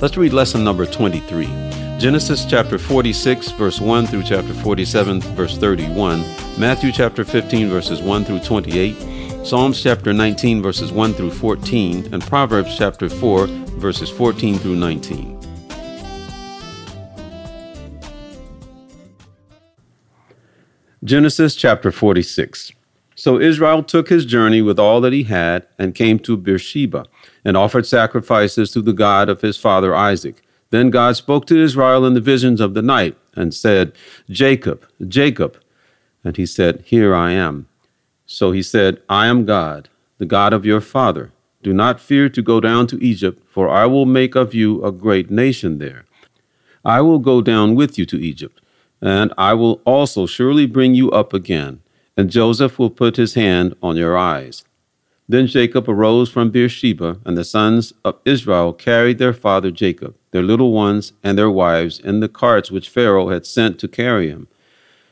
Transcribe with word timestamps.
Let's 0.00 0.16
read 0.16 0.32
lesson 0.32 0.62
number 0.62 0.86
23. 0.86 1.46
Genesis 1.98 2.44
chapter 2.44 2.78
46, 2.78 3.50
verse 3.50 3.80
1 3.80 4.06
through 4.06 4.22
chapter 4.22 4.54
47, 4.54 5.20
verse 5.20 5.58
31, 5.58 6.20
Matthew 6.56 6.92
chapter 6.92 7.24
15, 7.24 7.68
verses 7.68 8.00
1 8.00 8.24
through 8.24 8.38
28, 8.38 9.44
Psalms 9.44 9.82
chapter 9.82 10.12
19, 10.12 10.62
verses 10.62 10.92
1 10.92 11.14
through 11.14 11.32
14, 11.32 12.14
and 12.14 12.22
Proverbs 12.22 12.78
chapter 12.78 13.08
4, 13.08 13.48
verses 13.48 14.08
14 14.08 14.58
through 14.58 14.76
19. 14.76 15.40
Genesis 21.02 21.56
chapter 21.56 21.90
46. 21.90 22.70
So 23.16 23.40
Israel 23.40 23.82
took 23.82 24.10
his 24.10 24.24
journey 24.24 24.62
with 24.62 24.78
all 24.78 25.00
that 25.00 25.12
he 25.12 25.24
had 25.24 25.66
and 25.76 25.92
came 25.92 26.20
to 26.20 26.36
Beersheba 26.36 27.04
and 27.44 27.56
offered 27.56 27.86
sacrifices 27.86 28.70
to 28.72 28.82
the 28.82 28.92
God 28.92 29.28
of 29.28 29.40
his 29.40 29.56
father 29.56 29.94
Isaac. 29.94 30.42
Then 30.70 30.90
God 30.90 31.16
spoke 31.16 31.46
to 31.46 31.62
Israel 31.62 32.04
in 32.04 32.14
the 32.14 32.20
visions 32.20 32.60
of 32.60 32.74
the 32.74 32.82
night 32.82 33.16
and 33.34 33.54
said, 33.54 33.92
Jacob, 34.28 34.86
Jacob. 35.06 35.56
And 36.24 36.36
he 36.36 36.46
said, 36.46 36.82
Here 36.84 37.14
I 37.14 37.32
am. 37.32 37.68
So 38.26 38.52
he 38.52 38.62
said, 38.62 39.00
I 39.08 39.26
am 39.26 39.46
God, 39.46 39.88
the 40.18 40.26
God 40.26 40.52
of 40.52 40.66
your 40.66 40.80
father. 40.80 41.32
Do 41.62 41.72
not 41.72 42.00
fear 42.00 42.28
to 42.28 42.42
go 42.42 42.60
down 42.60 42.86
to 42.88 43.02
Egypt, 43.02 43.42
for 43.48 43.68
I 43.68 43.86
will 43.86 44.06
make 44.06 44.34
of 44.34 44.54
you 44.54 44.84
a 44.84 44.92
great 44.92 45.30
nation 45.30 45.78
there. 45.78 46.04
I 46.84 47.00
will 47.00 47.18
go 47.18 47.42
down 47.42 47.74
with 47.74 47.98
you 47.98 48.06
to 48.06 48.22
Egypt, 48.22 48.60
and 49.00 49.32
I 49.36 49.54
will 49.54 49.80
also 49.84 50.26
surely 50.26 50.66
bring 50.66 50.94
you 50.94 51.10
up 51.10 51.32
again, 51.32 51.80
and 52.16 52.30
Joseph 52.30 52.78
will 52.78 52.90
put 52.90 53.16
his 53.16 53.34
hand 53.34 53.74
on 53.82 53.96
your 53.96 54.16
eyes. 54.16 54.64
Then 55.30 55.46
Jacob 55.46 55.90
arose 55.90 56.30
from 56.30 56.50
Beersheba, 56.50 57.18
and 57.26 57.36
the 57.36 57.44
sons 57.44 57.92
of 58.02 58.16
Israel 58.24 58.72
carried 58.72 59.18
their 59.18 59.34
father 59.34 59.70
Jacob, 59.70 60.14
their 60.30 60.42
little 60.42 60.72
ones, 60.72 61.12
and 61.22 61.36
their 61.36 61.50
wives 61.50 61.98
in 61.98 62.20
the 62.20 62.30
carts 62.30 62.70
which 62.70 62.88
Pharaoh 62.88 63.28
had 63.28 63.44
sent 63.44 63.78
to 63.80 63.88
carry 63.88 64.30
him. 64.30 64.48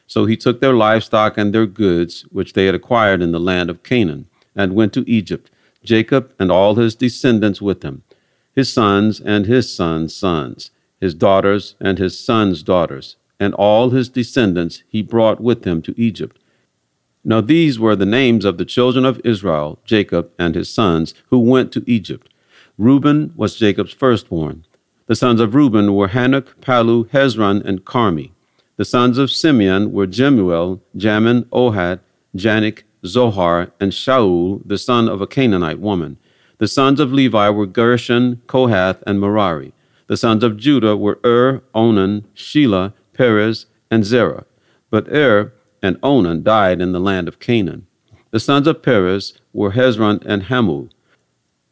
So 0.07 0.25
he 0.25 0.37
took 0.37 0.61
their 0.61 0.73
livestock 0.73 1.37
and 1.37 1.53
their 1.53 1.67
goods, 1.67 2.23
which 2.31 2.55
they 2.55 2.65
had 2.65 2.75
acquired 2.75 3.21
in 3.21 3.33
the 3.33 3.41
land 3.41 3.69
of 3.69 3.83
Canaan, 3.83 4.27
and 4.55 4.75
went 4.75 4.95
to 4.95 5.05
Egypt, 5.07 5.51
Jacob 5.85 6.33
and 6.39 6.51
all 6.51 6.77
his 6.77 6.95
descendants 6.95 7.61
with 7.61 7.83
him, 7.83 8.03
his 8.55 8.73
sons 8.73 9.21
and 9.21 9.45
his 9.45 9.71
sons' 9.71 10.15
sons, 10.15 10.71
his 10.99 11.13
daughters 11.13 11.75
and 11.79 11.99
his 11.99 12.19
sons' 12.19 12.63
daughters, 12.63 13.17
and 13.39 13.53
all 13.53 13.91
his 13.91 14.09
descendants 14.09 14.83
he 14.89 15.03
brought 15.03 15.43
with 15.43 15.65
him 15.65 15.83
to 15.83 15.95
Egypt 16.01 16.39
now 17.27 17.41
these 17.41 17.77
were 17.77 17.97
the 17.97 18.07
names 18.07 18.45
of 18.45 18.57
the 18.57 18.65
children 18.65 19.05
of 19.05 19.21
Israel, 19.25 19.81
Jacob 19.85 20.31
and 20.39 20.55
his 20.55 20.73
sons, 20.73 21.13
who 21.29 21.41
went 21.41 21.73
to 21.73 21.83
Egypt. 21.85 22.33
Reuben 22.79 23.33
was 23.35 23.57
Jacob's 23.57 23.93
firstborn. 23.93 24.65
The 25.09 25.17
sons 25.17 25.41
of 25.41 25.53
Reuben 25.53 25.93
were 25.97 26.07
Hanoch, 26.09 26.61
Palu, 26.61 27.09
Hezron, 27.09 27.65
and 27.65 27.85
Carmi. 27.85 28.31
The 28.77 28.85
sons 28.85 29.19
of 29.19 29.33
Simeon 29.33 29.91
were 29.93 30.07
Jemuel, 30.07 30.81
Jamin, 30.97 31.47
Ohad, 31.47 31.99
Jachin, 32.37 32.85
Zohar, 33.05 33.73
and 33.81 33.91
Shaul, 33.91 34.63
the 34.65 34.79
son 34.79 35.09
of 35.09 35.21
a 35.21 35.27
Canaanite 35.27 35.81
woman. 35.81 36.19
The 36.59 36.69
sons 36.69 37.01
of 37.01 37.13
Levi 37.13 37.49
were 37.49 37.67
Gershon, 37.67 38.41
Kohath, 38.47 39.03
and 39.05 39.21
Merari. 39.21 39.73
The 40.07 40.17
sons 40.17 40.45
of 40.45 40.57
Judah 40.57 40.97
were 40.97 41.19
Ur, 41.25 41.63
Onan, 41.75 42.25
Shelah, 42.37 42.93
Perez, 43.15 43.67
and 43.91 44.05
Zerah. 44.05 44.45
But 44.91 45.09
Ur 45.13 45.53
and 45.87 45.99
Onan 46.03 46.43
died 46.43 46.81
in 46.81 46.93
the 46.93 47.01
land 47.01 47.29
of 47.29 47.39
Canaan. 47.39 47.87
The 48.33 48.41
sons 48.41 48.67
of 48.67 48.83
Perez 48.83 49.35
were 49.53 49.73
Hezron 49.73 50.23
and 50.27 50.43
Hamul. 50.45 50.91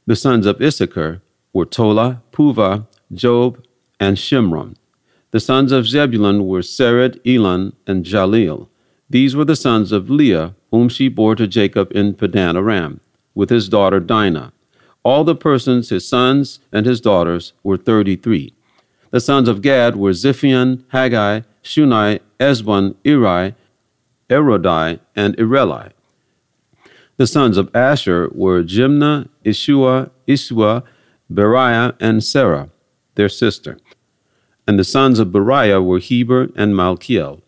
The 0.06 0.16
sons 0.16 0.46
of 0.46 0.60
Issachar 0.62 1.20
were 1.52 1.66
Tola, 1.66 2.22
Puvah, 2.32 2.86
Job, 3.12 3.62
and 3.98 4.16
Shimron. 4.16 4.76
The 5.32 5.40
sons 5.40 5.72
of 5.72 5.86
Zebulun 5.86 6.46
were 6.46 6.60
Sered, 6.60 7.18
Elon, 7.26 7.72
and 7.86 8.04
Jahleel. 8.04 8.68
These 9.10 9.34
were 9.34 9.44
the 9.44 9.56
sons 9.56 9.90
of 9.92 10.08
Leah, 10.08 10.54
whom 10.70 10.88
she 10.88 11.08
bore 11.08 11.34
to 11.34 11.46
Jacob 11.46 11.90
in 11.92 12.14
Padan 12.14 12.56
Aram, 12.56 13.00
with 13.34 13.50
his 13.50 13.68
daughter 13.68 14.00
Dinah. 14.00 14.52
All 15.02 15.24
the 15.24 15.34
persons, 15.34 15.90
his 15.90 16.08
sons 16.08 16.60
and 16.72 16.86
his 16.86 17.00
daughters, 17.00 17.52
were 17.62 17.76
thirty 17.76 18.16
three. 18.16 18.54
The 19.10 19.20
sons 19.20 19.48
of 19.48 19.60
Gad 19.60 19.96
were 19.96 20.12
Ziphion, 20.12 20.84
Haggai, 20.88 21.40
Shuni, 21.62 22.20
Ezbon, 22.40 22.94
Eri, 23.04 23.54
Arodi, 24.30 25.00
and 25.14 25.36
Areli. 25.36 25.92
The 27.16 27.26
sons 27.26 27.56
of 27.56 27.70
Asher 27.74 28.28
were 28.32 28.62
Jimnah, 28.62 29.28
Ishuah, 29.44 30.10
Isua, 30.26 30.82
Beriah, 31.32 31.94
and 32.00 32.24
Sarah, 32.24 32.70
their 33.14 33.28
sister. 33.28 33.78
And 34.66 34.78
the 34.78 34.84
sons 34.84 35.18
of 35.18 35.28
Beriah 35.28 35.84
were 35.84 35.98
Heber 35.98 36.48
and 36.56 36.74
Malchiel. 36.74 37.42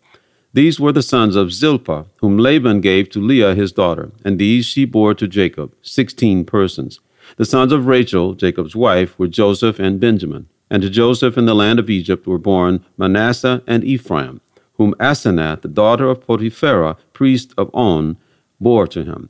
These 0.53 0.79
were 0.79 0.93
the 0.93 1.03
sons 1.03 1.35
of 1.35 1.51
Zilpah, 1.51 2.05
whom 2.17 2.37
Laban 2.37 2.81
gave 2.81 3.09
to 3.09 3.19
Leah 3.19 3.55
his 3.55 3.71
daughter, 3.71 4.11
and 4.23 4.39
these 4.39 4.65
she 4.65 4.85
bore 4.85 5.13
to 5.15 5.27
Jacob, 5.27 5.73
sixteen 5.81 6.45
persons. 6.45 6.99
The 7.35 7.45
sons 7.45 7.71
of 7.73 7.87
Rachel, 7.87 8.33
Jacob's 8.33 8.75
wife, 8.75 9.19
were 9.19 9.27
Joseph 9.27 9.79
and 9.79 9.99
Benjamin. 9.99 10.47
And 10.69 10.81
to 10.83 10.89
Joseph 10.89 11.37
in 11.37 11.45
the 11.45 11.53
land 11.55 11.79
of 11.79 11.89
Egypt 11.89 12.25
were 12.25 12.37
born 12.37 12.83
Manasseh 12.97 13.63
and 13.67 13.83
Ephraim 13.83 14.41
whom 14.77 14.93
Asenath, 14.99 15.61
the 15.61 15.67
daughter 15.67 16.07
of 16.09 16.25
Potipherah, 16.25 16.97
priest 17.13 17.53
of 17.57 17.69
On, 17.73 18.17
bore 18.59 18.87
to 18.87 19.03
him. 19.03 19.29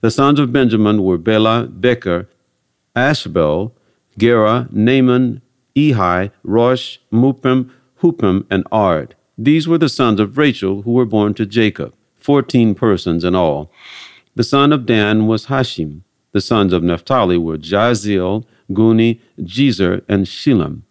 The 0.00 0.10
sons 0.10 0.40
of 0.40 0.52
Benjamin 0.52 1.02
were 1.02 1.18
Bela, 1.18 1.66
Becher, 1.68 2.28
Ashbel, 2.96 3.74
Gera, 4.16 4.68
Naaman, 4.70 5.42
Ehi, 5.76 6.30
Rosh, 6.42 6.98
Muppim, 7.12 7.70
Huppim, 8.00 8.46
and 8.50 8.66
Ard. 8.70 9.14
These 9.36 9.66
were 9.66 9.78
the 9.78 9.88
sons 9.88 10.20
of 10.20 10.38
Rachel 10.38 10.82
who 10.82 10.92
were 10.92 11.04
born 11.04 11.34
to 11.34 11.46
Jacob, 11.46 11.92
fourteen 12.16 12.74
persons 12.74 13.24
in 13.24 13.34
all. 13.34 13.72
The 14.36 14.44
son 14.44 14.72
of 14.72 14.86
Dan 14.86 15.26
was 15.26 15.46
Hushim. 15.46 16.02
The 16.32 16.40
sons 16.40 16.72
of 16.72 16.82
Naphtali 16.82 17.38
were 17.38 17.58
Jahzeel, 17.58 18.44
Guni, 18.70 19.20
Jezer, 19.40 20.02
and 20.08 20.26
Shillem. 20.26 20.82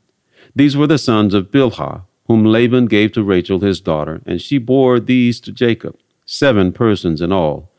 These 0.56 0.78
were 0.78 0.88
the 0.88 0.97
sons 0.97 1.34
of 1.34 1.52
Bilhah, 1.52 2.03
whom 2.33 2.45
Laban 2.45 2.88
gave 2.88 3.11
to 3.11 3.23
Rachel 3.23 3.59
his 3.59 3.79
daughter, 3.79 4.19
and 4.25 4.41
she 4.41 4.57
bore 4.57 4.99
these 4.99 5.39
to 5.39 5.51
Jacob, 5.51 5.95
seven 6.25 6.71
persons 6.71 7.21
in 7.21 7.31
all. 7.31 7.69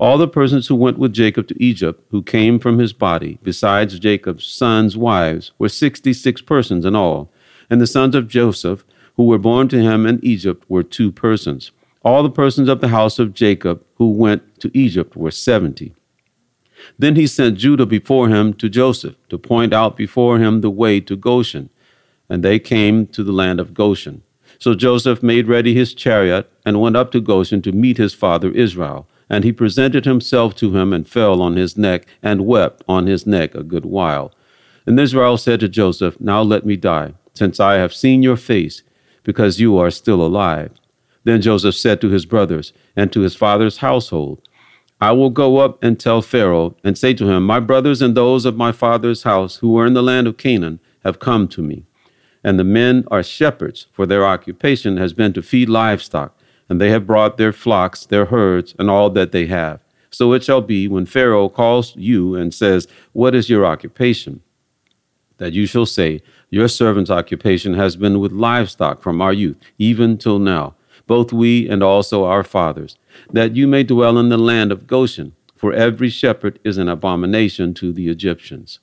All 0.00 0.18
the 0.18 0.26
persons 0.26 0.66
who 0.66 0.74
went 0.74 0.98
with 0.98 1.12
Jacob 1.12 1.46
to 1.46 1.62
Egypt, 1.62 2.04
who 2.10 2.20
came 2.20 2.58
from 2.58 2.80
his 2.80 2.92
body, 2.92 3.38
besides 3.44 4.00
Jacob's 4.00 4.44
sons' 4.44 4.96
wives, 4.96 5.52
were 5.60 5.68
sixty 5.68 6.12
six 6.12 6.42
persons 6.42 6.84
in 6.84 6.96
all. 6.96 7.30
And 7.70 7.80
the 7.80 7.86
sons 7.86 8.16
of 8.16 8.26
Joseph, 8.26 8.84
who 9.14 9.26
were 9.26 9.38
born 9.38 9.68
to 9.68 9.80
him 9.80 10.06
in 10.06 10.18
Egypt, 10.24 10.64
were 10.68 10.82
two 10.82 11.12
persons. 11.12 11.70
All 12.02 12.24
the 12.24 12.30
persons 12.30 12.68
of 12.68 12.80
the 12.80 12.88
house 12.88 13.20
of 13.20 13.32
Jacob 13.32 13.84
who 13.94 14.10
went 14.10 14.58
to 14.58 14.76
Egypt 14.76 15.14
were 15.14 15.30
seventy. 15.30 15.94
Then 16.98 17.14
he 17.14 17.28
sent 17.28 17.58
Judah 17.58 17.86
before 17.86 18.28
him 18.28 18.54
to 18.54 18.68
Joseph, 18.68 19.14
to 19.28 19.38
point 19.38 19.72
out 19.72 19.96
before 19.96 20.40
him 20.40 20.62
the 20.62 20.68
way 20.82 20.98
to 20.98 21.14
Goshen 21.14 21.70
and 22.30 22.44
they 22.44 22.58
came 22.58 23.06
to 23.08 23.24
the 23.24 23.32
land 23.32 23.60
of 23.60 23.74
Goshen. 23.74 24.22
So 24.60 24.74
Joseph 24.74 25.22
made 25.22 25.48
ready 25.48 25.74
his 25.74 25.92
chariot 25.92 26.50
and 26.64 26.80
went 26.80 26.96
up 26.96 27.10
to 27.12 27.20
Goshen 27.20 27.60
to 27.62 27.72
meet 27.72 27.96
his 27.96 28.14
father 28.14 28.50
Israel. 28.52 29.08
And 29.28 29.42
he 29.42 29.52
presented 29.52 30.04
himself 30.04 30.54
to 30.56 30.76
him 30.76 30.92
and 30.92 31.08
fell 31.08 31.42
on 31.42 31.56
his 31.56 31.76
neck 31.76 32.06
and 32.22 32.46
wept 32.46 32.82
on 32.88 33.06
his 33.06 33.26
neck 33.26 33.54
a 33.54 33.62
good 33.62 33.84
while. 33.84 34.32
And 34.86 34.98
Israel 34.98 35.36
said 35.36 35.60
to 35.60 35.68
Joseph, 35.68 36.20
Now 36.20 36.42
let 36.42 36.66
me 36.66 36.76
die, 36.76 37.14
since 37.34 37.60
I 37.60 37.74
have 37.74 37.94
seen 37.94 38.22
your 38.22 38.36
face, 38.36 38.82
because 39.22 39.60
you 39.60 39.78
are 39.78 39.90
still 39.90 40.22
alive. 40.22 40.72
Then 41.24 41.42
Joseph 41.42 41.74
said 41.74 42.00
to 42.00 42.08
his 42.08 42.26
brothers 42.26 42.72
and 42.96 43.12
to 43.12 43.20
his 43.20 43.36
father's 43.36 43.78
household, 43.78 44.40
I 45.00 45.12
will 45.12 45.30
go 45.30 45.58
up 45.58 45.82
and 45.82 45.98
tell 45.98 46.22
Pharaoh 46.22 46.76
and 46.84 46.98
say 46.98 47.14
to 47.14 47.30
him, 47.30 47.44
My 47.44 47.60
brothers 47.60 48.02
and 48.02 48.16
those 48.16 48.44
of 48.44 48.56
my 48.56 48.72
father's 48.72 49.22
house 49.22 49.56
who 49.56 49.78
are 49.78 49.86
in 49.86 49.94
the 49.94 50.02
land 50.02 50.26
of 50.26 50.36
Canaan 50.36 50.80
have 51.04 51.18
come 51.18 51.48
to 51.48 51.62
me 51.62 51.86
and 52.42 52.58
the 52.58 52.64
men 52.64 53.04
are 53.10 53.22
shepherds, 53.22 53.86
for 53.92 54.06
their 54.06 54.24
occupation 54.24 54.96
has 54.96 55.12
been 55.12 55.32
to 55.34 55.42
feed 55.42 55.68
livestock, 55.68 56.36
and 56.68 56.80
they 56.80 56.90
have 56.90 57.06
brought 57.06 57.36
their 57.36 57.52
flocks, 57.52 58.06
their 58.06 58.26
herds, 58.26 58.74
and 58.78 58.88
all 58.88 59.10
that 59.10 59.32
they 59.32 59.46
have. 59.46 59.80
So 60.10 60.32
it 60.32 60.42
shall 60.42 60.60
be 60.60 60.88
when 60.88 61.06
Pharaoh 61.06 61.48
calls 61.48 61.94
you 61.96 62.34
and 62.34 62.52
says, 62.52 62.88
What 63.12 63.34
is 63.34 63.48
your 63.50 63.66
occupation? 63.66 64.40
that 65.40 65.54
you 65.54 65.66
shall 65.66 65.86
say, 65.86 66.22
Your 66.50 66.68
servant's 66.68 67.10
occupation 67.10 67.74
has 67.74 67.96
been 67.96 68.20
with 68.20 68.30
livestock 68.30 69.02
from 69.02 69.20
our 69.20 69.32
youth, 69.32 69.56
even 69.78 70.16
till 70.16 70.38
now, 70.38 70.76
both 71.06 71.32
we 71.32 71.68
and 71.68 71.82
also 71.82 72.24
our 72.24 72.44
fathers, 72.44 72.96
that 73.32 73.56
you 73.56 73.66
may 73.66 73.82
dwell 73.82 74.18
in 74.18 74.28
the 74.28 74.38
land 74.38 74.70
of 74.70 74.86
Goshen, 74.86 75.32
for 75.56 75.72
every 75.72 76.08
shepherd 76.08 76.60
is 76.62 76.78
an 76.78 76.88
abomination 76.88 77.74
to 77.74 77.92
the 77.92 78.08
Egyptians. 78.08 78.78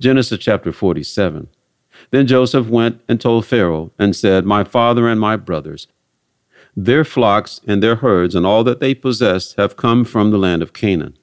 Genesis 0.00 0.38
chapter 0.40 0.72
47. 0.72 1.48
Then 2.10 2.26
Joseph 2.26 2.68
went 2.68 3.00
and 3.08 3.20
told 3.20 3.46
Pharaoh, 3.46 3.92
and 3.98 4.14
said, 4.14 4.44
My 4.44 4.64
father 4.64 5.08
and 5.08 5.20
my 5.20 5.36
brothers, 5.36 5.88
their 6.76 7.04
flocks 7.04 7.60
and 7.66 7.82
their 7.82 7.96
herds 7.96 8.34
and 8.34 8.44
all 8.44 8.62
that 8.64 8.80
they 8.80 8.94
possessed 8.94 9.56
have 9.56 9.76
come 9.76 10.04
from 10.04 10.30
the 10.30 10.38
land 10.38 10.62
of 10.62 10.74
Canaan. 10.74 11.16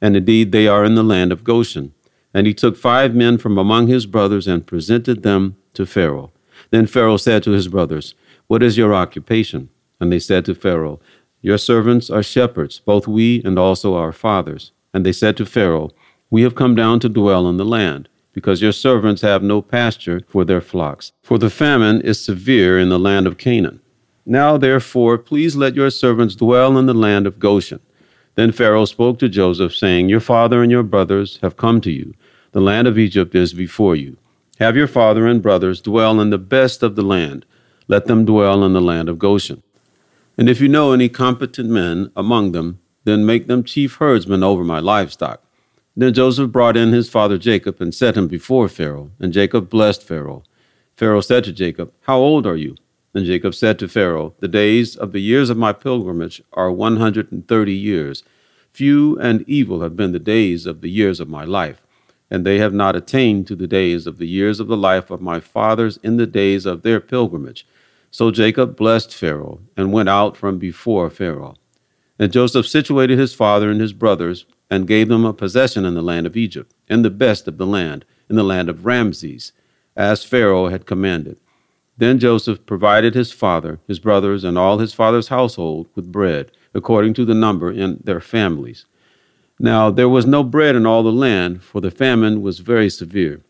And 0.00 0.16
indeed 0.16 0.50
they 0.50 0.66
are 0.66 0.84
in 0.84 0.94
the 0.94 1.02
land 1.02 1.30
of 1.30 1.44
Goshen. 1.44 1.92
And 2.32 2.46
he 2.46 2.54
took 2.54 2.76
five 2.76 3.14
men 3.14 3.36
from 3.36 3.58
among 3.58 3.86
his 3.86 4.06
brothers 4.06 4.48
and 4.48 4.66
presented 4.66 5.22
them 5.22 5.56
to 5.74 5.84
Pharaoh. 5.84 6.32
Then 6.70 6.86
Pharaoh 6.86 7.18
said 7.18 7.42
to 7.42 7.50
his 7.50 7.68
brothers, 7.68 8.14
What 8.46 8.62
is 8.62 8.78
your 8.78 8.94
occupation? 8.94 9.68
And 10.00 10.10
they 10.10 10.18
said 10.18 10.44
to 10.46 10.54
Pharaoh, 10.54 11.00
Your 11.42 11.58
servants 11.58 12.08
are 12.10 12.22
shepherds, 12.22 12.80
both 12.80 13.06
we 13.06 13.42
and 13.44 13.58
also 13.58 13.94
our 13.94 14.12
fathers. 14.12 14.72
And 14.92 15.04
they 15.04 15.12
said 15.12 15.36
to 15.36 15.46
Pharaoh, 15.46 15.90
We 16.30 16.42
have 16.42 16.54
come 16.54 16.74
down 16.74 16.98
to 17.00 17.08
dwell 17.08 17.48
in 17.48 17.58
the 17.58 17.64
land 17.64 18.08
because 18.34 18.60
your 18.60 18.72
servants 18.72 19.22
have 19.22 19.42
no 19.42 19.62
pasture 19.62 20.20
for 20.28 20.44
their 20.44 20.60
flocks. 20.60 21.12
For 21.22 21.38
the 21.38 21.48
famine 21.48 22.02
is 22.02 22.22
severe 22.22 22.78
in 22.78 22.90
the 22.90 22.98
land 22.98 23.26
of 23.26 23.38
Canaan. 23.38 23.80
Now, 24.26 24.58
therefore, 24.58 25.16
please 25.16 25.56
let 25.56 25.74
your 25.74 25.90
servants 25.90 26.34
dwell 26.34 26.76
in 26.76 26.84
the 26.86 26.94
land 26.94 27.26
of 27.26 27.38
Goshen. 27.38 27.80
Then 28.34 28.52
Pharaoh 28.52 28.84
spoke 28.84 29.18
to 29.20 29.28
Joseph, 29.28 29.74
saying, 29.74 30.08
Your 30.08 30.20
father 30.20 30.62
and 30.62 30.70
your 30.70 30.82
brothers 30.82 31.38
have 31.40 31.56
come 31.56 31.80
to 31.82 31.90
you. 31.90 32.14
The 32.52 32.60
land 32.60 32.88
of 32.88 32.98
Egypt 32.98 33.34
is 33.34 33.54
before 33.54 33.94
you. 33.94 34.16
Have 34.58 34.76
your 34.76 34.88
father 34.88 35.26
and 35.26 35.42
brothers 35.42 35.80
dwell 35.80 36.20
in 36.20 36.30
the 36.30 36.38
best 36.38 36.82
of 36.82 36.96
the 36.96 37.02
land. 37.02 37.46
Let 37.86 38.06
them 38.06 38.24
dwell 38.24 38.64
in 38.64 38.72
the 38.72 38.80
land 38.80 39.08
of 39.08 39.18
Goshen. 39.18 39.62
And 40.36 40.48
if 40.48 40.60
you 40.60 40.68
know 40.68 40.92
any 40.92 41.08
competent 41.08 41.70
men 41.70 42.10
among 42.16 42.52
them, 42.52 42.80
then 43.04 43.26
make 43.26 43.46
them 43.46 43.62
chief 43.62 43.96
herdsmen 43.96 44.42
over 44.42 44.64
my 44.64 44.80
livestock. 44.80 45.43
Then 45.96 46.12
Joseph 46.12 46.50
brought 46.50 46.76
in 46.76 46.92
his 46.92 47.08
father 47.08 47.38
Jacob 47.38 47.80
and 47.80 47.94
set 47.94 48.16
him 48.16 48.26
before 48.26 48.68
Pharaoh, 48.68 49.10
and 49.20 49.32
Jacob 49.32 49.70
blessed 49.70 50.02
Pharaoh. 50.02 50.42
Pharaoh 50.96 51.20
said 51.20 51.44
to 51.44 51.52
Jacob, 51.52 51.92
How 52.02 52.18
old 52.18 52.46
are 52.46 52.56
you? 52.56 52.76
And 53.14 53.24
Jacob 53.24 53.54
said 53.54 53.78
to 53.78 53.88
Pharaoh, 53.88 54.34
The 54.40 54.48
days 54.48 54.96
of 54.96 55.12
the 55.12 55.20
years 55.20 55.50
of 55.50 55.56
my 55.56 55.72
pilgrimage 55.72 56.42
are 56.52 56.72
one 56.72 56.96
hundred 56.96 57.30
and 57.30 57.46
thirty 57.46 57.74
years. 57.74 58.24
Few 58.72 59.16
and 59.20 59.48
evil 59.48 59.82
have 59.82 59.94
been 59.94 60.10
the 60.10 60.18
days 60.18 60.66
of 60.66 60.80
the 60.80 60.90
years 60.90 61.20
of 61.20 61.28
my 61.28 61.44
life, 61.44 61.80
and 62.28 62.44
they 62.44 62.58
have 62.58 62.74
not 62.74 62.96
attained 62.96 63.46
to 63.46 63.54
the 63.54 63.68
days 63.68 64.08
of 64.08 64.18
the 64.18 64.26
years 64.26 64.58
of 64.58 64.66
the 64.66 64.76
life 64.76 65.10
of 65.10 65.20
my 65.20 65.38
fathers 65.38 65.96
in 66.02 66.16
the 66.16 66.26
days 66.26 66.66
of 66.66 66.82
their 66.82 66.98
pilgrimage. 66.98 67.64
So 68.10 68.32
Jacob 68.32 68.76
blessed 68.76 69.14
Pharaoh 69.14 69.60
and 69.76 69.92
went 69.92 70.08
out 70.08 70.36
from 70.36 70.58
before 70.58 71.08
Pharaoh. 71.08 71.54
And 72.18 72.32
Joseph 72.32 72.66
situated 72.66 73.18
his 73.18 73.34
father 73.34 73.70
and 73.70 73.80
his 73.80 73.92
brothers 73.92 74.44
and 74.70 74.86
gave 74.86 75.08
them 75.08 75.24
a 75.24 75.32
possession 75.32 75.84
in 75.84 75.94
the 75.94 76.02
land 76.02 76.26
of 76.26 76.36
Egypt, 76.36 76.74
in 76.88 77.02
the 77.02 77.10
best 77.10 77.46
of 77.46 77.58
the 77.58 77.66
land, 77.66 78.04
in 78.28 78.36
the 78.36 78.42
land 78.42 78.68
of 78.68 78.86
Ramses, 78.86 79.52
as 79.96 80.24
Pharaoh 80.24 80.68
had 80.68 80.86
commanded. 80.86 81.38
Then 81.96 82.18
Joseph 82.18 82.66
provided 82.66 83.14
his 83.14 83.30
father, 83.30 83.78
his 83.86 84.00
brothers, 84.00 84.42
and 84.42 84.58
all 84.58 84.78
his 84.78 84.92
father's 84.92 85.28
household 85.28 85.88
with 85.94 86.10
bread, 86.10 86.50
according 86.74 87.14
to 87.14 87.24
the 87.24 87.34
number 87.34 87.70
in 87.70 88.00
their 88.02 88.20
families. 88.20 88.86
Now 89.60 89.90
there 89.90 90.08
was 90.08 90.26
no 90.26 90.42
bread 90.42 90.74
in 90.74 90.86
all 90.86 91.04
the 91.04 91.12
land, 91.12 91.62
for 91.62 91.80
the 91.80 91.92
famine 91.92 92.42
was 92.42 92.58
very 92.58 92.90
severe, 92.90 93.42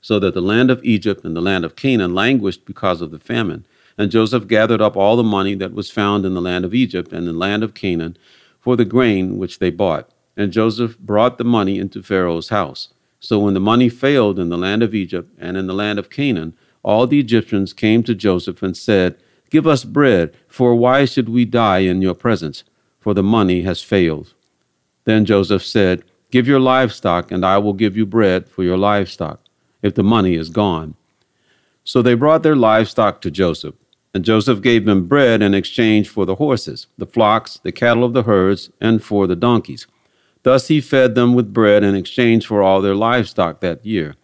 so 0.00 0.18
that 0.18 0.34
the 0.34 0.40
land 0.40 0.70
of 0.70 0.84
Egypt 0.84 1.24
and 1.24 1.36
the 1.36 1.40
land 1.40 1.64
of 1.64 1.76
Canaan 1.76 2.14
languished 2.14 2.64
because 2.64 3.00
of 3.00 3.12
the 3.12 3.20
famine. 3.20 3.64
And 3.96 4.10
Joseph 4.10 4.48
gathered 4.48 4.80
up 4.80 4.96
all 4.96 5.16
the 5.16 5.22
money 5.22 5.54
that 5.54 5.72
was 5.72 5.90
found 5.90 6.26
in 6.26 6.34
the 6.34 6.42
land 6.42 6.64
of 6.64 6.74
Egypt 6.74 7.12
and 7.12 7.26
the 7.26 7.32
land 7.32 7.62
of 7.62 7.74
Canaan 7.74 8.16
for 8.58 8.76
the 8.76 8.84
grain 8.84 9.38
which 9.38 9.60
they 9.60 9.70
bought 9.70 10.10
and 10.36 10.52
Joseph 10.52 10.98
brought 10.98 11.38
the 11.38 11.44
money 11.44 11.78
into 11.78 12.02
Pharaoh's 12.02 12.50
house. 12.50 12.88
So 13.20 13.38
when 13.38 13.54
the 13.54 13.60
money 13.60 13.88
failed 13.88 14.38
in 14.38 14.50
the 14.50 14.58
land 14.58 14.82
of 14.82 14.94
Egypt 14.94 15.32
and 15.38 15.56
in 15.56 15.66
the 15.66 15.74
land 15.74 15.98
of 15.98 16.10
Canaan, 16.10 16.54
all 16.82 17.06
the 17.06 17.18
Egyptians 17.18 17.72
came 17.72 18.02
to 18.04 18.14
Joseph 18.14 18.62
and 18.62 18.76
said, 18.76 19.16
Give 19.50 19.66
us 19.66 19.84
bread, 19.84 20.36
for 20.48 20.74
why 20.74 21.04
should 21.04 21.28
we 21.28 21.44
die 21.44 21.78
in 21.78 22.02
your 22.02 22.14
presence? 22.14 22.64
For 23.00 23.14
the 23.14 23.22
money 23.22 23.62
has 23.62 23.82
failed. 23.82 24.34
Then 25.04 25.24
Joseph 25.24 25.64
said, 25.64 26.04
Give 26.30 26.46
your 26.46 26.60
livestock, 26.60 27.30
and 27.30 27.44
I 27.46 27.58
will 27.58 27.72
give 27.72 27.96
you 27.96 28.04
bread 28.04 28.48
for 28.48 28.64
your 28.64 28.76
livestock, 28.76 29.40
if 29.82 29.94
the 29.94 30.02
money 30.02 30.34
is 30.34 30.50
gone. 30.50 30.94
So 31.84 32.02
they 32.02 32.14
brought 32.14 32.42
their 32.42 32.56
livestock 32.56 33.20
to 33.22 33.30
Joseph, 33.30 33.76
and 34.12 34.24
Joseph 34.24 34.60
gave 34.60 34.84
them 34.84 35.06
bread 35.06 35.40
in 35.40 35.54
exchange 35.54 36.08
for 36.08 36.26
the 36.26 36.34
horses, 36.34 36.88
the 36.98 37.06
flocks, 37.06 37.60
the 37.62 37.70
cattle 37.70 38.02
of 38.02 38.12
the 38.12 38.24
herds, 38.24 38.70
and 38.80 39.02
for 39.02 39.26
the 39.26 39.36
donkeys. 39.36 39.86
Thus 40.46 40.68
he 40.68 40.80
fed 40.80 41.16
them 41.16 41.34
with 41.34 41.52
bread 41.52 41.82
in 41.82 41.96
exchange 41.96 42.46
for 42.46 42.62
all 42.62 42.80
their 42.80 42.94
livestock 42.94 43.58
that 43.62 43.84
year. 43.84 44.14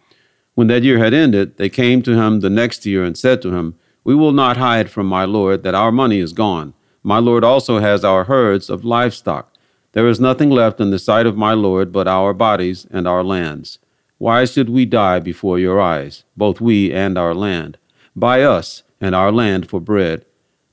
When 0.55 0.67
that 0.67 0.83
year 0.83 0.97
had 0.97 1.13
ended, 1.13 1.57
they 1.57 1.67
came 1.67 2.01
to 2.01 2.15
him 2.15 2.39
the 2.39 2.49
next 2.49 2.85
year 2.85 3.03
and 3.03 3.17
said 3.17 3.41
to 3.41 3.53
him, 3.53 3.75
We 4.05 4.15
will 4.15 4.31
not 4.31 4.55
hide 4.55 4.89
from 4.89 5.05
my 5.05 5.25
Lord 5.25 5.63
that 5.63 5.75
our 5.75 5.91
money 5.91 6.19
is 6.19 6.31
gone. 6.31 6.75
My 7.03 7.19
Lord 7.19 7.43
also 7.43 7.79
has 7.79 8.05
our 8.05 8.23
herds 8.23 8.69
of 8.69 8.85
livestock. 8.85 9.53
There 9.91 10.07
is 10.07 10.21
nothing 10.21 10.49
left 10.49 10.79
in 10.79 10.91
the 10.91 10.97
sight 10.97 11.25
of 11.25 11.35
my 11.35 11.51
Lord 11.51 11.91
but 11.91 12.07
our 12.07 12.33
bodies 12.33 12.87
and 12.89 13.05
our 13.05 13.21
lands. 13.21 13.79
Why 14.17 14.45
should 14.45 14.69
we 14.69 14.85
die 14.85 15.19
before 15.19 15.59
your 15.59 15.81
eyes, 15.81 16.23
both 16.37 16.61
we 16.61 16.93
and 16.93 17.17
our 17.17 17.33
land? 17.35 17.77
Buy 18.15 18.43
us 18.43 18.83
and 19.01 19.13
our 19.13 19.29
land 19.29 19.69
for 19.69 19.81
bread, 19.81 20.23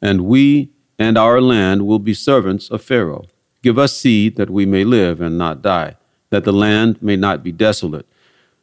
and 0.01 0.27
we 0.27 0.71
and 0.97 1.19
our 1.19 1.41
land 1.41 1.89
will 1.89 1.99
be 1.99 2.15
servants 2.15 2.71
of 2.71 2.83
Pharaoh. 2.83 3.25
Give 3.63 3.79
us 3.79 3.95
seed 3.95 4.37
that 4.37 4.49
we 4.49 4.65
may 4.65 4.85
live 4.85 5.21
and 5.21 5.37
not 5.37 5.61
die, 5.61 5.97
that 6.31 6.45
the 6.45 6.53
land 6.53 7.03
may 7.03 7.17
not 7.17 7.43
be 7.43 7.53
desolate. 7.53 8.07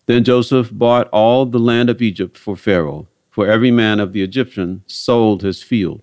Then 0.07 0.23
Joseph 0.23 0.71
bought 0.71 1.07
all 1.09 1.45
the 1.45 1.59
land 1.59 1.89
of 1.89 2.01
Egypt 2.01 2.37
for 2.37 2.55
Pharaoh, 2.55 3.07
for 3.29 3.45
every 3.45 3.69
man 3.69 3.99
of 3.99 4.13
the 4.13 4.23
Egyptians 4.23 4.81
sold 4.87 5.43
his 5.43 5.61
field, 5.61 6.01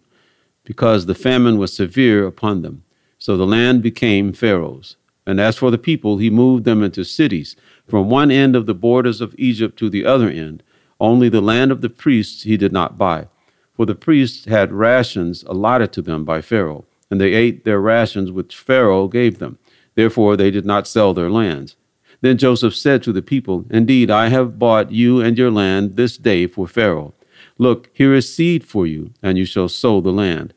because 0.63 1.07
the 1.07 1.15
famine 1.15 1.59
was 1.59 1.73
severe 1.73 2.25
upon 2.25 2.63
them. 2.63 2.85
So 3.19 3.37
the 3.37 3.47
land 3.47 3.83
became 3.83 4.33
Pharaoh's. 4.33 4.97
And 5.27 5.41
as 5.41 5.57
for 5.57 5.71
the 5.71 5.79
people, 5.79 6.19
he 6.19 6.31
moved 6.31 6.65
them 6.65 6.83
into 6.83 7.03
cities, 7.03 7.57
from 7.89 8.11
one 8.11 8.31
end 8.31 8.55
of 8.55 8.67
the 8.67 8.75
borders 8.75 9.21
of 9.21 9.35
Egypt 9.39 9.77
to 9.79 9.91
the 9.91 10.05
other 10.05 10.29
end. 10.29 10.63
Only 11.01 11.29
the 11.29 11.41
land 11.41 11.73
of 11.73 11.81
the 11.81 11.91
priests 11.91 12.45
he 12.45 12.57
did 12.57 12.73
not 12.73 12.97
buy, 12.97 13.27
for 13.75 13.87
the 13.87 13.97
priests 13.97 14.45
had 14.45 14.71
rations 14.71 15.43
allotted 15.45 15.93
to 15.95 16.03
them 16.03 16.25
by 16.25 16.41
Pharaoh 16.41 16.85
and 17.11 17.21
they 17.21 17.33
ate 17.33 17.65
their 17.65 17.81
rations 17.81 18.31
which 18.31 18.57
Pharaoh 18.57 19.09
gave 19.09 19.39
them. 19.39 19.59
Therefore 19.95 20.37
they 20.37 20.51
did 20.51 20.65
not 20.65 20.87
sell 20.87 21.15
their 21.15 21.31
lands. 21.31 21.77
Then 22.21 22.39
Joseph 22.39 22.75
said 22.75 23.03
to 23.03 23.13
the 23.13 23.23
people, 23.23 23.67
Indeed, 23.71 24.11
I 24.11 24.29
have 24.29 24.59
bought 24.59 24.91
you 24.91 25.21
and 25.21 25.37
your 25.37 25.51
land 25.51 25.97
this 25.97 26.17
day 26.17 26.47
for 26.47 26.67
Pharaoh. 26.67 27.13
Look, 27.59 27.91
here 27.93 28.15
is 28.15 28.35
seed 28.35 28.65
for 28.65 28.87
you, 28.87 29.13
and 29.23 29.39
you 29.39 29.45
shall 29.45 29.69
sow 29.69 30.01
the 30.01 30.11
land. 30.11 30.55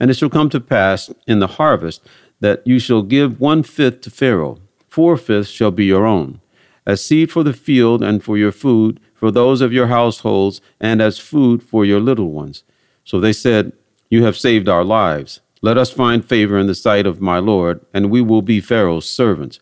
And 0.00 0.10
it 0.10 0.14
shall 0.14 0.30
come 0.30 0.48
to 0.50 0.60
pass 0.60 1.12
in 1.26 1.38
the 1.38 1.46
harvest 1.46 2.02
that 2.40 2.66
you 2.66 2.78
shall 2.78 3.02
give 3.02 3.40
one 3.40 3.62
fifth 3.62 4.00
to 4.02 4.10
Pharaoh, 4.10 4.58
four 4.88 5.16
fifths 5.16 5.50
shall 5.50 5.70
be 5.70 5.84
your 5.84 6.06
own, 6.06 6.40
as 6.86 7.04
seed 7.04 7.30
for 7.30 7.42
the 7.42 7.52
field 7.52 8.02
and 8.02 8.22
for 8.22 8.36
your 8.36 8.52
food, 8.52 9.00
for 9.14 9.30
those 9.30 9.60
of 9.60 9.72
your 9.72 9.86
households, 9.86 10.60
and 10.80 11.00
as 11.00 11.18
food 11.18 11.62
for 11.62 11.84
your 11.84 12.00
little 12.00 12.30
ones. 12.30 12.64
So 13.04 13.20
they 13.20 13.32
said, 13.32 13.72
You 14.10 14.24
have 14.24 14.36
saved 14.36 14.68
our 14.68 14.84
lives. 14.84 15.40
Let 15.64 15.78
us 15.78 15.90
find 15.90 16.22
favor 16.22 16.58
in 16.58 16.66
the 16.66 16.74
sight 16.74 17.06
of 17.06 17.22
my 17.22 17.38
Lord, 17.38 17.80
and 17.94 18.10
we 18.10 18.20
will 18.20 18.42
be 18.42 18.60
Pharaoh's 18.60 19.08
servants. 19.08 19.60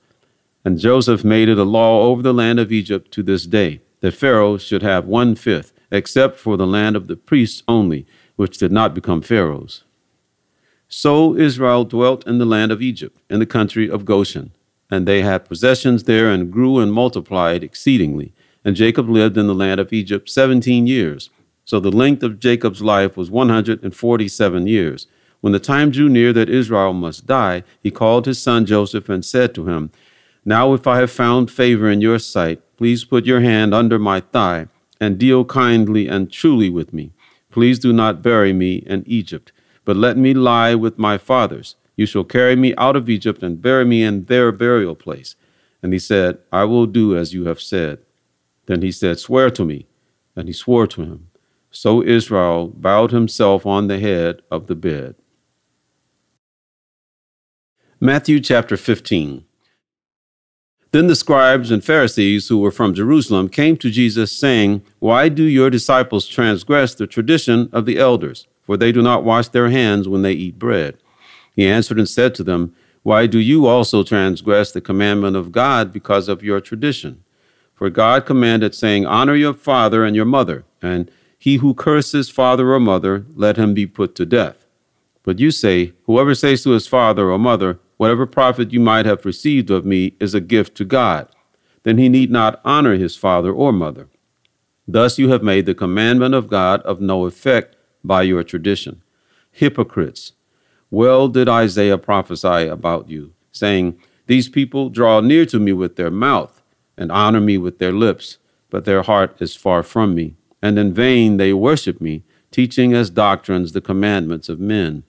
And 0.64 0.80
Joseph 0.80 1.23
made 1.23 1.49
it 1.49 1.59
a 1.59 1.62
law 1.62 2.09
over 2.09 2.23
the 2.23 2.35
land 2.35 2.59
of 2.59 2.73
Egypt 2.73 3.12
to 3.12 3.23
this 3.23 3.47
day, 3.47 3.82
that 4.00 4.12
Pharaoh 4.14 4.59
should 4.59 4.82
have 4.82 5.06
one 5.06 5.37
fifth, 5.37 5.73
except 5.92 6.40
for 6.40 6.56
the 6.56 6.66
land 6.66 6.97
of 6.97 7.06
the 7.06 7.14
priests 7.14 7.62
only, 7.68 8.04
which 8.35 8.59
did 8.59 8.73
not 8.73 8.97
become 8.97 9.23
Pharaoh's. 9.23 9.85
So 10.88 11.37
Israel 11.37 11.85
dwelt 11.85 12.26
in 12.26 12.38
the 12.38 12.47
land 12.47 12.73
of 12.73 12.82
Egypt, 12.82 13.16
in 13.30 13.38
the 13.38 13.47
country 13.47 13.88
of 13.88 14.04
Goshen. 14.04 14.50
And 14.90 15.06
they 15.06 15.23
had 15.23 15.44
possessions 15.44 16.02
there, 16.02 16.32
and 16.32 16.50
grew 16.50 16.80
and 16.80 16.92
multiplied 16.92 17.62
exceedingly. 17.62 18.32
And 18.64 18.75
Jacob 18.75 19.09
lived 19.09 19.38
in 19.38 19.47
the 19.47 19.54
land 19.54 19.78
of 19.78 19.92
Egypt 19.92 20.28
seventeen 20.28 20.88
years. 20.88 21.30
So 21.64 21.78
the 21.78 21.92
length 21.92 22.25
of 22.25 22.40
Jacob's 22.40 22.82
life 22.82 23.16
was 23.16 23.30
one 23.30 23.50
hundred 23.50 23.85
and 23.85 23.94
forty 23.94 24.26
seven 24.26 24.66
years. 24.66 25.06
When 25.42 25.52
the 25.52 25.58
time 25.58 25.90
drew 25.90 26.08
near 26.08 26.32
that 26.32 26.49
Israel 26.49 26.92
must 26.92 27.26
die, 27.26 27.64
he 27.82 27.90
called 27.90 28.26
his 28.26 28.40
son 28.40 28.64
Joseph 28.64 29.08
and 29.08 29.25
said 29.25 29.54
to 29.56 29.68
him, 29.68 29.90
Now 30.44 30.72
if 30.72 30.87
I 30.87 30.99
have 30.99 31.11
found 31.11 31.50
favor 31.50 31.90
in 31.90 32.00
your 32.00 32.20
sight, 32.20 32.62
please 32.76 33.04
put 33.04 33.26
your 33.26 33.40
hand 33.40 33.75
under 33.75 33.99
my 33.99 34.20
thigh 34.20 34.68
and 35.00 35.18
deal 35.18 35.44
kindly 35.44 36.06
and 36.06 36.30
truly 36.30 36.70
with 36.70 36.92
me. 36.92 37.11
Please 37.50 37.80
do 37.80 37.92
not 37.92 38.22
bury 38.22 38.52
me 38.52 38.76
in 38.87 39.02
Egypt, 39.04 39.50
but 39.84 39.96
let 39.96 40.16
me 40.16 40.32
lie 40.32 40.76
with 40.76 40.96
my 40.96 41.18
fathers. 41.18 41.75
You 41.96 42.06
shall 42.06 42.25
carry 42.25 42.54
me 42.54 42.72
out 42.76 42.94
of 42.94 43.11
Egypt 43.11 43.42
and 43.42 43.61
bury 43.61 43.84
me 43.84 44.04
in 44.04 44.26
their 44.26 44.52
burial 44.52 44.94
place. 44.94 45.34
And 45.82 45.92
he 45.92 45.99
said, 45.99 46.38
I 46.52 46.64
will 46.64 46.87
do 46.87 47.16
as 47.16 47.34
you 47.34 47.46
have 47.46 47.61
said. 47.61 47.99
Then 48.66 48.80
he 48.80 48.92
said, 48.92 49.18
Swear 49.18 49.50
to 49.50 49.64
me. 49.64 49.87
And 50.37 50.49
he 50.49 50.54
swore 50.54 50.87
to 50.87 51.02
him. 51.02 51.30
So 51.72 52.00
Israel 52.00 52.68
bowed 52.68 53.11
himself 53.11 53.66
on 53.66 53.88
the 53.88 53.99
head 53.99 54.40
of 54.49 54.68
the 54.68 54.76
bed. 54.76 55.16
Matthew 58.04 58.40
chapter 58.40 58.76
15. 58.76 59.44
Then 60.90 61.06
the 61.06 61.14
scribes 61.14 61.71
and 61.71 61.85
Pharisees 61.85 62.49
who 62.49 62.59
were 62.59 62.73
from 62.73 62.94
Jerusalem 62.94 63.49
came 63.49 63.76
to 63.76 63.92
Jesus, 63.92 64.37
saying, 64.37 64.82
Why 64.99 65.28
do 65.28 65.44
your 65.44 65.71
disciples 65.71 66.26
transgress 66.26 66.97
the 66.97 67.06
tradition 67.06 67.71
of 67.73 67.87
the 67.87 67.99
elders? 67.99 68.49
For 68.64 68.76
they 68.76 68.90
do 68.90 69.02
not 69.02 69.23
wash 69.23 69.47
their 69.47 69.71
hands 69.71 70.09
when 70.09 70.23
they 70.23 70.32
eat 70.32 70.59
bread. 70.59 70.99
He 71.54 71.68
answered 71.68 71.97
and 71.97 72.09
said 72.09 72.35
to 72.35 72.42
them, 72.42 72.75
Why 73.04 73.28
do 73.28 73.38
you 73.38 73.66
also 73.66 74.02
transgress 74.02 74.73
the 74.73 74.80
commandment 74.80 75.37
of 75.37 75.52
God 75.52 75.92
because 75.92 76.28
of 76.28 76.42
your 76.42 76.61
tradition? 76.61 77.23
For 77.73 77.88
God 77.88 78.26
commanded, 78.26 78.75
saying, 78.75 79.06
Honor 79.06 79.37
your 79.37 79.54
father 79.54 80.04
and 80.04 80.16
your 80.16 80.25
mother, 80.25 80.64
and 80.82 81.09
he 81.38 81.59
who 81.59 81.73
curses 81.73 82.30
father 82.30 82.73
or 82.73 82.80
mother, 82.80 83.26
let 83.37 83.56
him 83.56 83.75
be 83.75 83.87
put 83.87 84.16
to 84.16 84.26
death. 84.26 84.66
But 85.23 85.38
you 85.38 85.52
say, 85.52 85.92
Whoever 86.06 86.35
says 86.35 86.64
to 86.64 86.71
his 86.71 86.88
father 86.88 87.30
or 87.30 87.38
mother, 87.38 87.78
Whatever 88.02 88.26
profit 88.26 88.73
you 88.73 88.80
might 88.80 89.06
have 89.06 89.25
received 89.25 89.71
of 89.71 89.87
me 89.87 90.16
is 90.18 90.35
a 90.35 90.40
gift 90.40 90.75
to 90.78 90.85
God. 90.85 91.28
Then 91.85 91.99
he 91.99 92.09
need 92.09 92.32
not 92.32 92.61
honor 92.64 92.97
his 92.97 93.14
father 93.14 93.52
or 93.52 93.73
mother. 93.73 94.09
Thus 94.88 95.21
you 95.21 95.28
have 95.28 95.44
made 95.44 95.66
the 95.66 95.75
commandment 95.76 96.35
of 96.35 96.49
God 96.49 96.82
of 96.82 97.00
no 97.00 97.26
effect 97.26 97.76
by 98.02 98.23
your 98.23 98.42
tradition. 98.42 99.04
Hypocrites! 99.52 100.32
Well 100.90 101.28
did 101.28 101.49
Isaiah 101.49 101.97
prophesy 101.97 102.66
about 102.66 103.09
you, 103.09 103.35
saying, 103.52 104.00
These 104.26 104.49
people 104.49 104.90
draw 104.90 105.21
near 105.21 105.47
to 105.47 105.61
me 105.61 105.73
with 105.73 105.94
their 105.94 106.11
mouth 106.11 106.61
and 106.99 107.12
honor 107.12 107.40
me 107.40 107.56
with 107.56 107.78
their 107.78 107.92
lips, 107.92 108.38
but 108.68 108.85
their 108.85 109.02
heart 109.02 109.40
is 109.40 109.54
far 109.54 109.85
from 109.85 110.16
me, 110.16 110.35
and 110.61 110.76
in 110.76 110.92
vain 110.92 111.37
they 111.37 111.52
worship 111.52 112.00
me, 112.00 112.25
teaching 112.50 112.94
as 112.94 113.11
doctrines 113.11 113.71
the 113.71 113.80
commandments 113.80 114.49
of 114.49 114.59
men. 114.59 115.04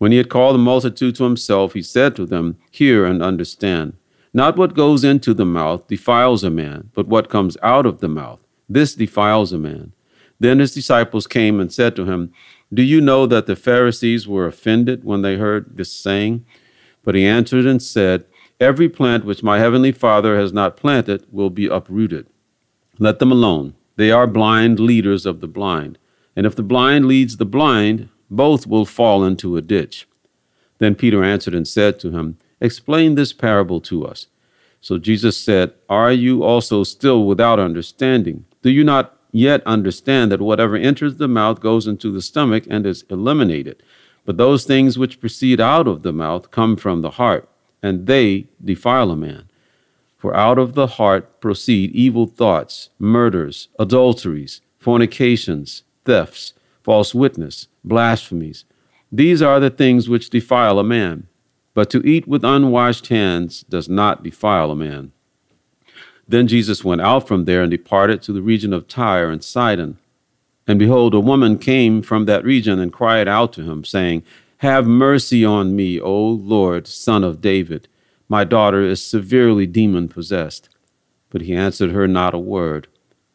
When 0.00 0.12
he 0.12 0.18
had 0.18 0.30
called 0.30 0.54
the 0.54 0.58
multitude 0.58 1.14
to 1.16 1.24
himself, 1.24 1.74
he 1.74 1.82
said 1.82 2.16
to 2.16 2.24
them, 2.24 2.56
Hear 2.70 3.04
and 3.04 3.22
understand. 3.22 3.98
Not 4.32 4.56
what 4.56 4.72
goes 4.72 5.04
into 5.04 5.34
the 5.34 5.44
mouth 5.44 5.86
defiles 5.88 6.42
a 6.42 6.48
man, 6.48 6.88
but 6.94 7.06
what 7.06 7.28
comes 7.28 7.58
out 7.62 7.84
of 7.84 8.00
the 8.00 8.08
mouth. 8.08 8.40
This 8.66 8.94
defiles 8.94 9.52
a 9.52 9.58
man. 9.58 9.92
Then 10.38 10.58
his 10.58 10.72
disciples 10.72 11.26
came 11.26 11.60
and 11.60 11.70
said 11.70 11.94
to 11.96 12.06
him, 12.06 12.32
Do 12.72 12.82
you 12.82 13.02
know 13.02 13.26
that 13.26 13.44
the 13.44 13.54
Pharisees 13.54 14.26
were 14.26 14.46
offended 14.46 15.04
when 15.04 15.20
they 15.20 15.36
heard 15.36 15.76
this 15.76 15.92
saying? 15.92 16.46
But 17.04 17.14
he 17.14 17.26
answered 17.26 17.66
and 17.66 17.82
said, 17.82 18.24
Every 18.58 18.88
plant 18.88 19.26
which 19.26 19.42
my 19.42 19.58
heavenly 19.58 19.92
Father 19.92 20.38
has 20.38 20.50
not 20.50 20.78
planted 20.78 21.26
will 21.30 21.50
be 21.50 21.66
uprooted. 21.66 22.26
Let 22.98 23.18
them 23.18 23.30
alone. 23.30 23.74
They 23.96 24.10
are 24.10 24.26
blind 24.26 24.80
leaders 24.80 25.26
of 25.26 25.40
the 25.42 25.46
blind. 25.46 25.98
And 26.34 26.46
if 26.46 26.56
the 26.56 26.62
blind 26.62 27.04
leads 27.04 27.36
the 27.36 27.44
blind, 27.44 28.08
both 28.30 28.66
will 28.66 28.84
fall 28.84 29.24
into 29.24 29.56
a 29.56 29.62
ditch. 29.62 30.06
Then 30.78 30.94
Peter 30.94 31.22
answered 31.22 31.54
and 31.54 31.66
said 31.66 31.98
to 32.00 32.10
him, 32.10 32.38
Explain 32.60 33.14
this 33.14 33.32
parable 33.32 33.80
to 33.82 34.06
us. 34.06 34.26
So 34.80 34.98
Jesus 34.98 35.36
said, 35.36 35.72
Are 35.88 36.12
you 36.12 36.42
also 36.42 36.84
still 36.84 37.24
without 37.26 37.58
understanding? 37.58 38.44
Do 38.62 38.70
you 38.70 38.84
not 38.84 39.16
yet 39.32 39.62
understand 39.66 40.32
that 40.32 40.40
whatever 40.40 40.76
enters 40.76 41.16
the 41.16 41.28
mouth 41.28 41.60
goes 41.60 41.86
into 41.86 42.10
the 42.10 42.22
stomach 42.22 42.64
and 42.68 42.86
is 42.86 43.04
eliminated? 43.10 43.82
But 44.24 44.36
those 44.36 44.64
things 44.64 44.98
which 44.98 45.20
proceed 45.20 45.60
out 45.60 45.86
of 45.86 46.02
the 46.02 46.12
mouth 46.12 46.50
come 46.50 46.76
from 46.76 47.00
the 47.00 47.10
heart, 47.10 47.48
and 47.82 48.06
they 48.06 48.46
defile 48.62 49.10
a 49.10 49.16
man. 49.16 49.44
For 50.16 50.36
out 50.36 50.58
of 50.58 50.74
the 50.74 50.86
heart 50.86 51.40
proceed 51.40 51.92
evil 51.92 52.26
thoughts, 52.26 52.90
murders, 52.98 53.68
adulteries, 53.78 54.60
fornications, 54.78 55.82
thefts 56.04 56.52
false 56.82 57.14
witness, 57.14 57.68
blasphemies. 57.84 58.64
These 59.12 59.42
are 59.42 59.60
the 59.60 59.70
things 59.70 60.08
which 60.08 60.30
defile 60.30 60.78
a 60.78 60.84
man. 60.84 61.26
But 61.74 61.90
to 61.90 62.06
eat 62.06 62.26
with 62.26 62.44
unwashed 62.44 63.08
hands 63.08 63.62
does 63.62 63.88
not 63.88 64.22
defile 64.22 64.70
a 64.70 64.76
man. 64.76 65.12
Then 66.26 66.46
Jesus 66.46 66.84
went 66.84 67.00
out 67.00 67.26
from 67.26 67.44
there 67.44 67.62
and 67.62 67.70
departed 67.70 68.22
to 68.22 68.32
the 68.32 68.42
region 68.42 68.72
of 68.72 68.86
Tyre 68.86 69.30
and 69.30 69.42
Sidon. 69.42 69.98
And 70.66 70.78
behold, 70.78 71.14
a 71.14 71.20
woman 71.20 71.58
came 71.58 72.02
from 72.02 72.26
that 72.26 72.44
region 72.44 72.78
and 72.78 72.92
cried 72.92 73.26
out 73.26 73.52
to 73.54 73.62
him, 73.62 73.82
saying, 73.84 74.22
Have 74.58 74.86
mercy 74.86 75.44
on 75.44 75.74
me, 75.74 76.00
O 76.00 76.28
Lord, 76.28 76.86
son 76.86 77.24
of 77.24 77.40
David. 77.40 77.88
My 78.28 78.44
daughter 78.44 78.82
is 78.82 79.02
severely 79.02 79.66
demon 79.66 80.08
possessed. 80.08 80.68
But 81.30 81.42
he 81.42 81.54
answered 81.54 81.90
her 81.90 82.06
not 82.06 82.34
a 82.34 82.38
word. 82.38 82.86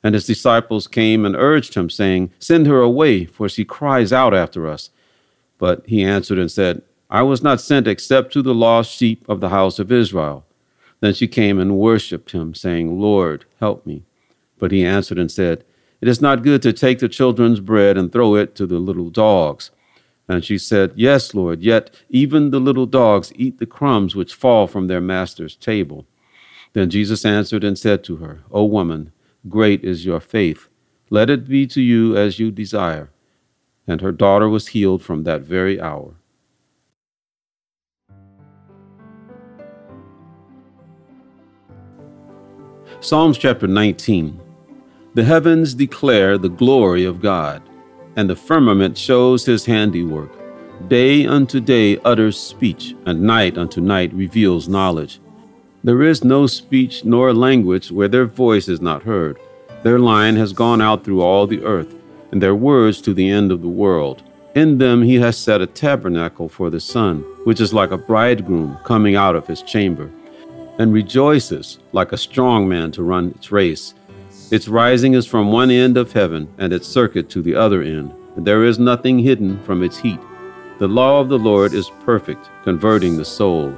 And 0.06 0.14
his 0.14 0.28
disciples 0.28 0.86
came 0.86 1.26
and 1.26 1.36
urged 1.36 1.74
him, 1.74 1.90
saying, 1.90 2.32
Send 2.38 2.68
her 2.68 2.80
away, 2.80 3.26
for 3.26 3.50
she 3.50 3.66
cries 3.66 4.14
out 4.14 4.36
after 4.36 4.68
us. 4.68 4.92
But 5.58 5.82
he 5.88 6.04
answered 6.04 6.38
and 6.38 6.52
said, 6.52 6.84
I 7.10 7.24
was 7.24 7.42
not 7.42 7.60
sent 7.60 7.88
except 7.88 8.32
to 8.34 8.44
the 8.44 8.54
lost 8.54 8.96
sheep 8.96 9.28
of 9.28 9.40
the 9.40 9.50
house 9.50 9.80
of 9.80 9.92
Israel. 9.92 10.46
Then 11.00 11.16
she 11.16 11.28
came 11.28 11.58
and 11.58 11.80
worshipped 11.80 12.34
him, 12.34 12.54
saying, 12.54 13.02
Lord, 13.02 13.46
help 13.60 13.84
me. 13.88 14.04
But 14.60 14.72
he 14.72 14.86
answered 14.86 15.18
and 15.18 15.32
said, 15.32 15.66
It 16.02 16.08
is 16.08 16.22
not 16.22 16.44
good 16.44 16.62
to 16.62 16.72
take 16.72 17.00
the 17.00 17.10
children's 17.10 17.60
bread 17.60 17.98
and 17.98 18.12
throw 18.12 18.36
it 18.36 18.54
to 18.58 18.68
the 18.68 18.78
little 18.78 19.10
dogs. 19.10 19.72
And 20.30 20.46
she 20.46 20.60
said, 20.60 20.94
Yes, 20.96 21.34
Lord, 21.34 21.64
yet 21.64 21.90
even 22.12 22.52
the 22.52 22.60
little 22.60 22.86
dogs 22.86 23.34
eat 23.38 23.58
the 23.58 23.66
crumbs 23.66 24.16
which 24.16 24.36
fall 24.36 24.68
from 24.68 24.86
their 24.86 25.02
master's 25.02 25.56
table. 25.56 26.06
Then 26.74 26.92
Jesus 26.92 27.26
answered 27.26 27.64
and 27.64 27.76
said 27.76 28.04
to 28.04 28.18
her, 28.18 28.44
O 28.52 28.66
woman, 28.66 29.12
Great 29.48 29.84
is 29.84 30.06
your 30.06 30.20
faith. 30.20 30.70
Let 31.12 31.30
it 31.30 31.48
be 31.48 31.68
to 31.68 31.82
you 31.82 32.18
as 32.18 32.40
you 32.40 32.50
desire. 32.50 33.12
And 33.88 34.02
her 34.02 34.12
daughter 34.12 34.50
was 34.50 34.70
healed 34.70 35.04
from 35.04 35.24
that 35.24 35.42
very 35.42 35.80
hour. 35.80 36.16
Psalms 43.02 43.38
chapter 43.38 43.68
19 43.68 44.40
The 45.14 45.24
heavens 45.24 45.76
declare 45.76 46.40
the 46.40 46.50
glory 46.50 47.06
of 47.06 47.22
God, 47.22 47.62
and 48.16 48.28
the 48.28 48.36
firmament 48.36 48.98
shows 48.98 49.46
his 49.46 49.64
handiwork. 49.64 50.32
Day 50.88 51.28
unto 51.28 51.60
day 51.60 52.00
utters 52.00 52.36
speech, 52.40 52.96
and 53.06 53.22
night 53.22 53.60
unto 53.60 53.80
night 53.80 54.12
reveals 54.12 54.68
knowledge. 54.68 55.20
There 55.86 56.02
is 56.02 56.24
no 56.24 56.48
speech 56.48 57.06
nor 57.06 57.32
language 57.32 57.92
where 57.92 58.08
their 58.08 58.26
voice 58.26 58.68
is 58.68 58.82
not 58.82 59.04
heard. 59.04 59.38
Their 59.84 60.00
line 60.00 60.36
has 60.36 60.52
gone 60.52 60.82
out 60.82 61.04
through 61.04 61.22
all 61.22 61.46
the 61.46 61.64
earth, 61.64 61.94
and 62.32 62.42
their 62.42 62.56
words 62.56 63.00
to 63.02 63.14
the 63.14 63.30
end 63.30 63.52
of 63.52 63.62
the 63.62 63.68
world. 63.68 64.24
In 64.56 64.80
them 64.80 65.04
he 65.04 65.14
has 65.18 65.38
set 65.38 65.62
a 65.62 65.68
tabernacle 65.68 66.50
for 66.50 66.72
the 66.72 66.80
sun, 66.80 67.20
which 67.44 67.62
is 67.62 67.72
like 67.72 67.92
a 67.92 68.00
bridegroom 68.00 68.80
coming 68.84 69.16
out 69.16 69.36
of 69.36 69.46
his 69.46 69.62
chamber, 69.62 70.10
and 70.80 70.92
rejoices 70.92 71.78
like 71.92 72.14
a 72.14 72.18
strong 72.18 72.68
man 72.68 72.90
to 72.94 73.04
run 73.04 73.30
its 73.36 73.52
race. 73.52 73.94
Its 74.50 74.68
rising 74.68 75.14
is 75.14 75.28
from 75.28 75.52
one 75.52 75.70
end 75.70 75.98
of 75.98 76.14
heaven, 76.14 76.52
and 76.58 76.74
its 76.74 76.88
circuit 76.88 77.30
to 77.30 77.44
the 77.44 77.54
other 77.54 77.84
end, 77.84 78.12
and 78.36 78.48
there 78.48 78.64
is 78.64 78.80
nothing 78.80 79.20
hidden 79.20 79.62
from 79.62 79.84
its 79.84 80.00
heat. 80.00 80.20
The 80.80 80.88
law 80.88 81.22
of 81.22 81.30
the 81.30 81.38
Lord 81.38 81.76
is 81.76 81.92
perfect, 82.04 82.50
converting 82.64 83.18
the 83.18 83.24
soul. 83.24 83.78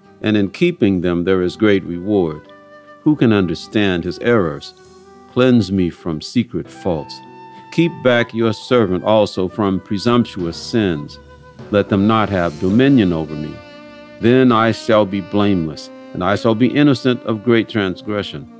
and 0.21 0.37
in 0.37 0.49
keeping 0.49 1.01
them 1.01 1.23
there 1.23 1.41
is 1.41 1.55
great 1.55 1.83
reward. 1.83 2.51
Who 3.03 3.15
can 3.15 3.33
understand 3.33 4.03
his 4.03 4.19
errors? 4.19 4.73
Cleanse 5.33 5.71
me 5.71 5.89
from 5.89 6.21
secret 6.21 6.69
faults. 6.69 7.19
Keep 7.71 7.91
back 8.03 8.33
your 8.33 8.53
servant 8.53 9.03
also 9.03 9.47
from 9.47 9.79
presumptuous 9.79 10.57
sins. 10.57 11.19
Let 11.71 11.89
them 11.89 12.05
not 12.05 12.29
have 12.29 12.59
dominion 12.59 13.13
over 13.13 13.33
me. 13.33 13.55
Then 14.19 14.51
I 14.51 14.71
shall 14.71 15.05
be 15.05 15.21
blameless, 15.21 15.89
and 16.13 16.23
I 16.23 16.35
shall 16.35 16.53
be 16.53 16.67
innocent 16.67 17.23
of 17.23 17.43
great 17.43 17.69
transgression. 17.69 18.51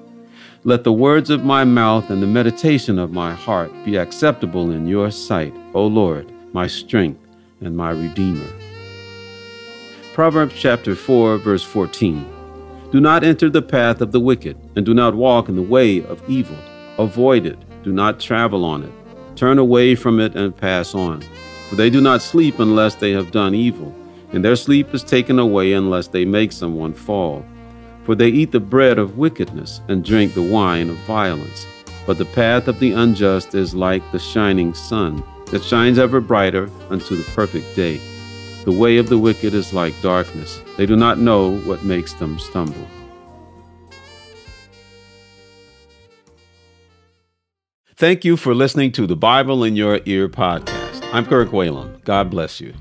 Let 0.63 0.83
the 0.83 0.93
words 0.93 1.29
of 1.29 1.43
my 1.43 1.63
mouth 1.63 2.09
and 2.09 2.21
the 2.21 2.27
meditation 2.27 2.97
of 2.97 3.11
my 3.11 3.33
heart 3.33 3.71
be 3.83 3.97
acceptable 3.97 4.71
in 4.71 4.87
your 4.87 5.11
sight, 5.11 5.53
O 5.73 5.85
Lord, 5.85 6.31
my 6.53 6.67
strength 6.67 7.19
and 7.59 7.75
my 7.75 7.91
Redeemer. 7.91 8.47
Proverbs 10.13 10.53
chapter 10.57 10.93
4, 10.93 11.37
verse 11.37 11.63
14. 11.63 12.25
Do 12.91 12.99
not 12.99 13.23
enter 13.23 13.49
the 13.49 13.61
path 13.61 14.01
of 14.01 14.11
the 14.11 14.19
wicked, 14.19 14.57
and 14.75 14.85
do 14.85 14.93
not 14.93 15.15
walk 15.15 15.47
in 15.47 15.55
the 15.55 15.61
way 15.61 16.03
of 16.03 16.21
evil. 16.29 16.57
Avoid 16.97 17.45
it, 17.45 17.57
do 17.81 17.93
not 17.93 18.19
travel 18.19 18.65
on 18.65 18.83
it. 18.83 18.91
Turn 19.37 19.57
away 19.57 19.95
from 19.95 20.19
it 20.19 20.35
and 20.35 20.55
pass 20.55 20.93
on. 20.93 21.23
For 21.69 21.75
they 21.75 21.89
do 21.89 22.01
not 22.01 22.21
sleep 22.21 22.59
unless 22.59 22.95
they 22.95 23.11
have 23.11 23.31
done 23.31 23.55
evil, 23.55 23.95
and 24.33 24.43
their 24.43 24.57
sleep 24.57 24.93
is 24.93 25.01
taken 25.01 25.39
away 25.39 25.71
unless 25.71 26.09
they 26.09 26.25
make 26.25 26.51
someone 26.51 26.93
fall. 26.93 27.45
For 28.03 28.13
they 28.13 28.27
eat 28.27 28.51
the 28.51 28.59
bread 28.59 28.99
of 28.99 29.17
wickedness 29.17 29.79
and 29.87 30.03
drink 30.03 30.33
the 30.33 30.41
wine 30.51 30.89
of 30.89 30.97
violence. 31.07 31.65
But 32.05 32.17
the 32.17 32.25
path 32.25 32.67
of 32.67 32.81
the 32.81 32.91
unjust 32.91 33.55
is 33.55 33.73
like 33.73 34.03
the 34.11 34.19
shining 34.19 34.73
sun 34.73 35.23
that 35.51 35.63
shines 35.63 35.97
ever 35.97 36.19
brighter 36.19 36.69
unto 36.89 37.15
the 37.15 37.31
perfect 37.31 37.77
day. 37.77 38.01
The 38.63 38.71
way 38.71 38.97
of 38.97 39.09
the 39.09 39.17
wicked 39.17 39.55
is 39.55 39.73
like 39.73 39.99
darkness. 40.03 40.61
They 40.77 40.85
do 40.85 40.95
not 40.95 41.17
know 41.17 41.57
what 41.61 41.83
makes 41.83 42.13
them 42.13 42.37
stumble. 42.37 42.87
Thank 47.95 48.23
you 48.23 48.37
for 48.37 48.53
listening 48.53 48.91
to 48.93 49.07
the 49.07 49.15
Bible 49.15 49.63
in 49.63 49.75
Your 49.75 49.99
Ear 50.05 50.29
podcast. 50.29 51.07
I'm 51.11 51.25
Kirk 51.25 51.49
Whalum. 51.49 52.03
God 52.03 52.29
bless 52.29 52.61
you. 52.61 52.73